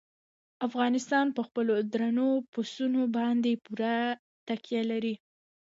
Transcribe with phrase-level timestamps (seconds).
[0.67, 3.97] افغانستان په خپلو درنو پسونو باندې پوره
[4.47, 5.15] تکیه لري.